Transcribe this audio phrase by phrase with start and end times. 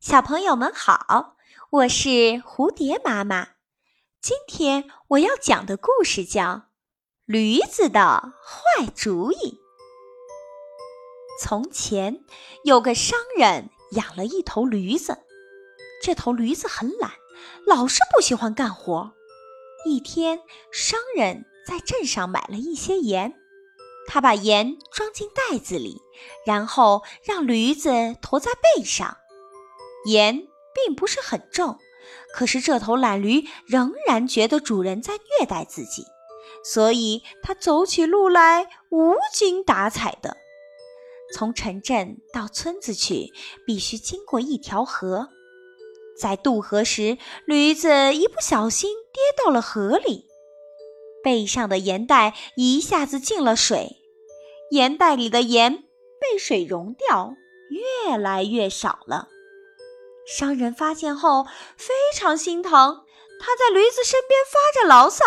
[0.00, 1.36] 小朋友们好，
[1.68, 3.48] 我是蝴蝶妈妈。
[4.22, 6.42] 今天我要讲的故事叫
[7.26, 9.36] 《驴子的坏主意》。
[11.38, 12.24] 从前
[12.64, 15.18] 有个商人养了一头驴子，
[16.02, 17.12] 这头驴子很懒，
[17.66, 19.12] 老是不喜欢干活。
[19.84, 20.40] 一天，
[20.72, 23.34] 商人在镇上买了一些盐，
[24.06, 26.00] 他把盐装进袋子里，
[26.46, 29.18] 然后让驴子驮在背上。
[30.04, 31.78] 盐并不是很重，
[32.34, 36.04] 可是这头懒驴仍然觉得主人在虐待自己，
[36.64, 40.36] 所以它走起路来无精打采的。
[41.32, 43.32] 从城镇到村子去，
[43.66, 45.28] 必须经过一条河，
[46.18, 50.26] 在渡河时，驴子一不小心跌到了河里，
[51.22, 53.98] 背上的盐袋一下子进了水，
[54.72, 55.84] 盐袋里的盐
[56.20, 57.34] 被水溶掉，
[57.70, 59.28] 越来越少了。
[60.38, 61.44] 商人发现后
[61.76, 62.70] 非常心疼，
[63.40, 65.24] 他在驴子身边发着牢骚，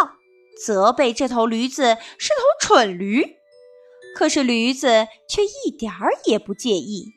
[0.66, 3.36] 责备这头驴子是头蠢驴。
[4.16, 7.14] 可是驴子却一点儿也不介意，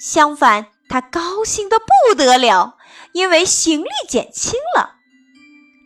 [0.00, 2.76] 相反，他高兴得不得了，
[3.12, 4.94] 因为行李减轻了。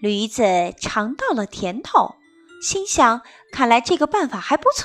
[0.00, 0.44] 驴子
[0.80, 2.14] 尝到了甜头，
[2.62, 4.84] 心想：看来这个办法还不错，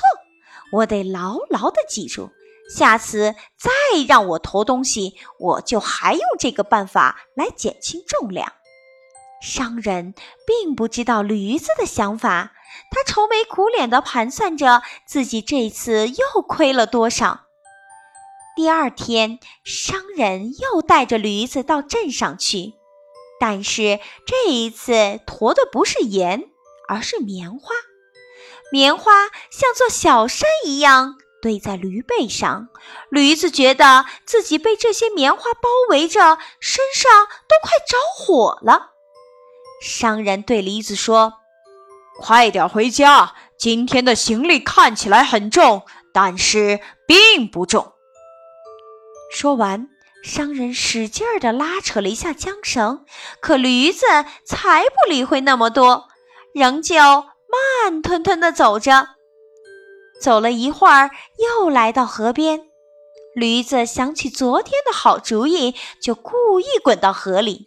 [0.72, 2.30] 我得牢牢地记住。
[2.68, 3.70] 下次再
[4.08, 8.52] 让我驮东西，我就还用这个办法来减轻重量。
[9.42, 10.14] 商人
[10.46, 12.52] 并不知道驴子的想法，
[12.90, 17.42] 他愁眉苦脸地盘算着自己这次又亏了多少。
[18.56, 22.72] 第二天，商人又带着驴子到镇上去，
[23.38, 26.44] 但是这一次驮的不是盐，
[26.88, 27.74] 而是棉花。
[28.72, 29.12] 棉花
[29.50, 31.16] 像座小山一样。
[31.42, 32.68] 堆在驴背上，
[33.10, 37.10] 驴子觉得自己被这些棉花包围着，身上
[37.48, 38.92] 都快着火了。
[39.82, 41.34] 商人对驴子说
[42.18, 47.92] ：“快点回家，今天的行李看起来很重，但是并不重。”
[49.30, 49.88] 说完，
[50.24, 53.04] 商人使劲儿地拉扯了一下缰绳，
[53.40, 54.06] 可驴子
[54.46, 56.08] 才不理会那么多，
[56.54, 59.15] 仍旧慢吞吞地走着。
[60.20, 62.68] 走了一会儿，又来到河边。
[63.34, 67.66] 驴子想起昨天的好主意，就故意滚到河里。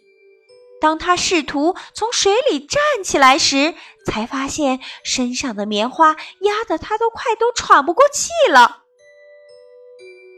[0.80, 3.74] 当他试图从水里站起来时，
[4.06, 8.84] 才发现身上的棉花压得他都快都喘不过气了。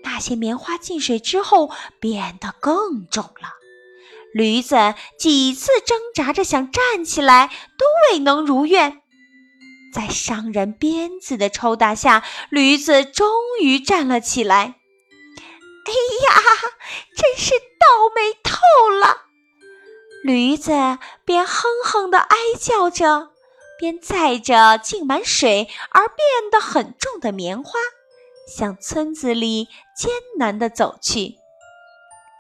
[0.05, 3.55] 那些棉花进水之后变得更重了。
[4.34, 7.47] 驴子几次挣扎着想站起来，
[7.79, 9.01] 都未能如愿。
[9.92, 13.28] 在商人鞭子的抽打下，驴子终
[13.60, 14.76] 于站了起来。
[15.84, 15.92] 哎
[16.25, 16.42] 呀，
[17.16, 19.26] 真是倒霉透了！
[20.25, 20.70] 驴子
[21.25, 23.31] 边哼哼地哀叫着，
[23.78, 27.72] 边载着浸满水而变得很重的棉花，
[28.47, 29.66] 向村子里
[29.97, 31.41] 艰难地走去。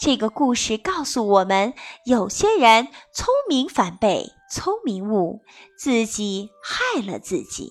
[0.04, 1.74] 这个故事告诉我们：
[2.04, 5.42] 有些人聪明反被聪明误，
[5.78, 7.70] 自己害了自己。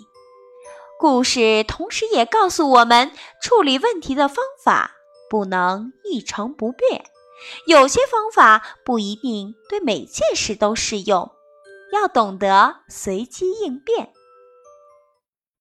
[0.98, 4.92] 故事同时也告诉我们，处理问题的方法
[5.30, 7.04] 不能一成不变，
[7.68, 11.30] 有些方法不一定对每件事都适用，
[11.92, 14.14] 要懂得随机应变。